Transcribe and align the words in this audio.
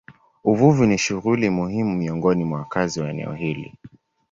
Uvuvi 0.43 0.87
ni 0.87 0.97
shughuli 0.97 1.49
muhimu 1.49 1.95
miongoni 1.95 2.43
mwa 2.43 2.59
wakazi 2.59 3.01
wa 3.01 3.09
eneo 3.09 3.33
hili. 3.33 3.73